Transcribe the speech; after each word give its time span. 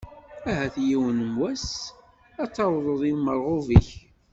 Ahat 0.49 0.75
yiwen 0.87 1.17
n 1.29 1.31
wass 1.39 1.67
ad 2.41 2.49
tawḍeḍ 2.55 2.99
lmerɣub-ik. 3.13 3.89